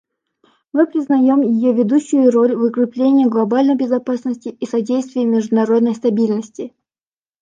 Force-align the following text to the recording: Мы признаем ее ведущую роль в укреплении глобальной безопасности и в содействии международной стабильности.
Мы 0.73 0.87
признаем 0.87 1.41
ее 1.41 1.73
ведущую 1.73 2.31
роль 2.31 2.55
в 2.55 2.63
укреплении 2.63 3.25
глобальной 3.27 3.75
безопасности 3.75 4.49
и 4.49 4.65
в 4.65 4.69
содействии 4.71 5.23
международной 5.23 5.93
стабильности. 5.93 6.73